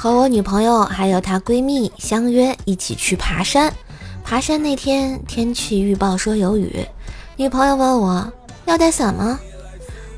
[0.00, 3.74] 和我女朋友还有她闺蜜相约一起去爬山。
[4.22, 6.86] 爬山那天天气预报说有雨，
[7.34, 8.32] 女朋友问我
[8.66, 9.40] 要带伞吗？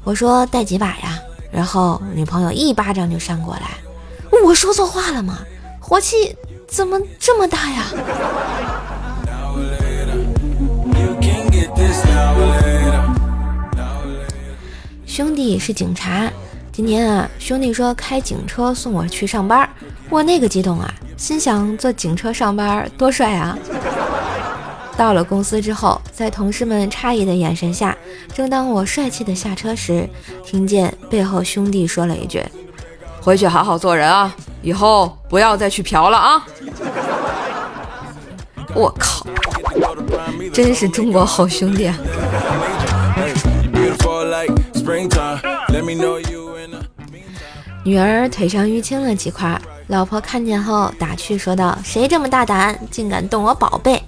[0.05, 1.19] 我说带几把呀？
[1.51, 3.71] 然后女朋友一巴掌就扇过来，
[4.45, 5.39] 我说错话了吗？
[5.81, 6.37] 火气
[6.69, 7.87] 怎么这么大呀？
[15.07, 16.31] 兄弟是警察，
[16.73, 19.69] 今天啊，兄弟说开警车送我去上班，
[20.09, 23.59] 我那个激动啊，心想坐警车上班多帅啊！
[24.97, 27.97] 到了公司之后，在同事们诧异的眼神下，
[28.33, 30.09] 正当我帅气的下车时，
[30.45, 32.43] 听见背后兄弟说了一句
[33.21, 36.47] ：“回去好好做人啊，以后不要再去嫖了啊！”
[38.73, 39.27] 我靠，
[40.53, 41.99] 真是中国好兄弟啊！
[47.83, 54.03] 女儿腿上淤青了几块，老婆看见后打趣说道：“谁这么大胆，竟敢动我宝贝？”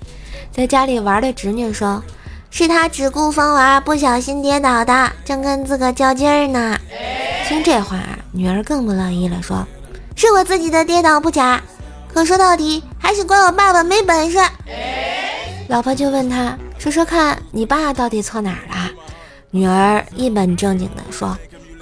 [0.53, 2.03] 在家里玩的侄女说
[2.51, 6.79] ：“是他只顾疯玩，不小心跌倒的，正跟自个较劲儿呢。”
[7.49, 7.99] 听这话，
[8.31, 9.67] 女儿更不乐意了，说
[10.15, 11.63] ：“是我自己的跌倒不假，
[12.13, 14.39] 可说到底还是怪我爸爸没本事。”
[15.69, 18.91] 老婆就问他：“说说看你爸到底错哪儿了？”
[19.51, 21.37] 女儿一本正经的说：“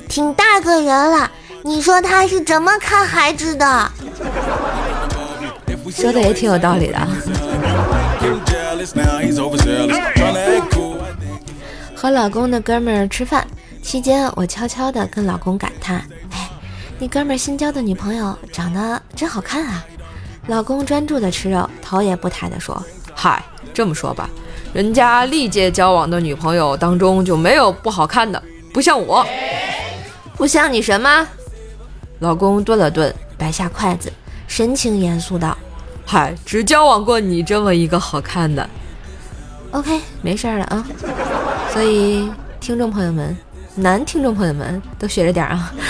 [0.08, 1.30] 挺大个人了，
[1.62, 3.90] 你说他是怎么看孩子的？”
[5.90, 6.98] 说的也挺有道理的。
[11.94, 13.46] 和老公的哥们儿吃饭
[13.82, 15.98] 期间，我悄悄的跟老公感叹
[16.32, 16.48] ：“哎，
[16.98, 19.84] 你哥们儿新交的女朋友长得真好看啊！”
[20.46, 22.82] 老公专注的吃肉，头也不抬的说
[23.14, 23.44] ：“嗨，
[23.74, 24.30] 这么说吧。”
[24.72, 28.40] 人家历届交往的女朋友当中就没有不好看的，
[28.72, 29.26] 不像我，
[30.36, 31.26] 不像你什么？
[32.20, 34.12] 老公顿了顿，摆下筷子，
[34.46, 35.56] 神情严肃道
[36.06, 38.68] ：“嗨，只交往过你这么一个好看的。
[39.72, 40.86] ”OK，没事了啊。
[41.72, 43.36] 所以听众朋友们，
[43.74, 45.72] 男听众朋友们都学着点啊。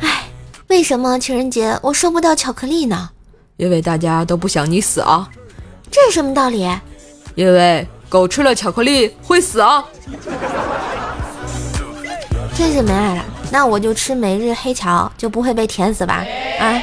[0.00, 0.28] 哎
[0.68, 3.10] 为什么情人节我收不到巧克力呢？
[3.56, 5.30] 因为大家都不想你死啊！
[5.90, 6.68] 这是什么道理？
[7.36, 9.82] 因为狗吃了巧克力会死啊！
[12.54, 16.22] 真是没爱了，那我就吃每日黑巧，就不会被甜死吧？
[16.60, 16.82] 啊！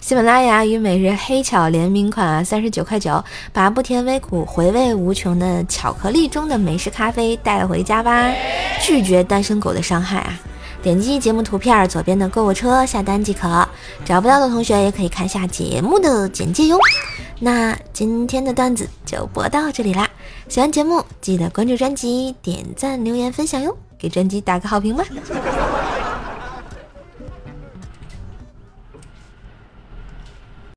[0.00, 3.22] 喜马拉雅与每日黑巧联名款啊，三十九块九，
[3.52, 8.32] 把不甜微苦、回味无穷的巧克力中的美式咖啡带回家吧！
[8.80, 10.40] 拒绝单身狗的伤害啊！
[10.82, 13.68] 点击节目图片左边的购物车下单即可，
[14.06, 16.78] 找不到的同学也可以看下节目的简介哟。
[17.38, 20.08] 那今天的段子就播到这里啦，
[20.48, 25.04] 喜欢节目记得关注专辑、点赞、留言、分享哟，给专辑打个好评吧。